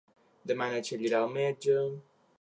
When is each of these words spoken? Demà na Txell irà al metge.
Demà 0.51 0.69
na 0.71 0.79
Txell 0.87 1.05
irà 1.11 1.21
al 1.21 1.31
metge. 1.37 1.79